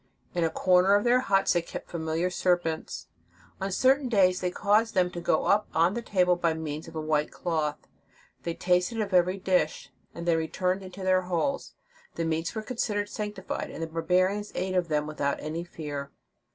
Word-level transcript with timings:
In 0.33 0.43
a 0.43 0.49
corner 0.49 0.95
of 0.95 1.03
their 1.03 1.19
huts 1.19 1.53
they 1.53 1.61
kept 1.61 1.87
familiar 1.91 2.31
serpents. 2.31 3.05
On 3.59 3.71
certain 3.71 4.09
days 4.09 4.41
they 4.41 4.49
caused 4.49 4.95
them 4.95 5.11
to 5.11 5.21
go 5.21 5.45
up 5.45 5.67
on 5.75 5.93
the 5.93 6.01
table 6.01 6.35
by 6.35 6.55
means 6.55 6.87
of 6.87 6.95
a 6.95 6.99
white 6.99 7.27
table 7.27 7.41
cloth: 7.43 7.87
they 8.41 8.55
tasted 8.55 8.99
of 8.99 9.13
every 9.13 9.37
dish, 9.37 9.91
and 10.15 10.27
then 10.27 10.37
returned 10.39 10.81
into 10.81 11.03
their 11.03 11.21
holes. 11.21 11.75
The 12.15 12.25
meats 12.25 12.55
were 12.55 12.63
considered 12.63 13.09
sancti 13.09 13.43
fied, 13.43 13.69
and 13.69 13.83
the 13.83 13.85
barbarians 13.85 14.51
ate 14.55 14.73
of 14.73 14.87
them 14.87 15.05
without 15.05 15.39
any 15.39 15.63
fear. 15.63 16.09